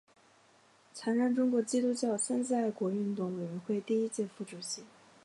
[0.95, 4.83] 曾任中国基督教三自爱国运动委员会第一届副主席。